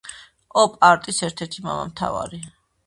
ოპ-არტის 0.61 1.21
ერთ-ერთი 1.29 1.67
მამამთავარი. 1.69 2.45